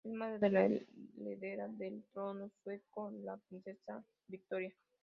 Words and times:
Es 0.03 0.11
madre 0.13 0.39
de 0.39 0.49
la 0.49 0.65
heredera 1.19 1.65
al 1.65 2.03
trono 2.11 2.49
sueco, 2.63 3.11
la 3.23 3.37
princesa 3.37 4.03
Victoria. 4.27 4.73